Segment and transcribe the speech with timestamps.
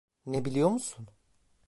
[0.25, 1.07] Ne biliyor musun?